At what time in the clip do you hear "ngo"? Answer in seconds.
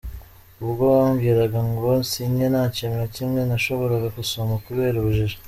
1.69-1.87